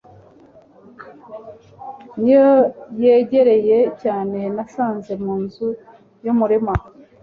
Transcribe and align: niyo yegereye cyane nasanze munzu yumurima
niyo 2.21 2.49
yegereye 3.03 3.79
cyane 4.01 4.39
nasanze 4.55 5.11
munzu 5.23 5.67
yumurima 6.23 6.73